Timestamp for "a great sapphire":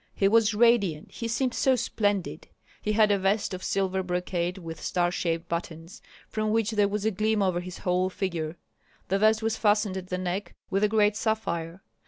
10.83-11.83